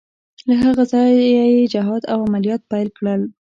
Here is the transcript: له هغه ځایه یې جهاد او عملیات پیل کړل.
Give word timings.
له 0.47 0.53
هغه 0.63 0.83
ځایه 0.91 1.49
یې 1.57 1.69
جهاد 1.73 2.03
او 2.11 2.17
عملیات 2.27 2.61
پیل 2.71 2.87
کړل. 2.97 3.21